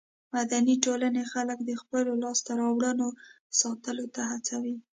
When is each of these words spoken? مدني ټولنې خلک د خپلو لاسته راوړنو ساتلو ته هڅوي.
مدني 0.33 0.75
ټولنې 0.85 1.23
خلک 1.33 1.57
د 1.63 1.71
خپلو 1.81 2.11
لاسته 2.23 2.51
راوړنو 2.61 3.07
ساتلو 3.59 4.05
ته 4.15 4.21
هڅوي. 4.31 4.75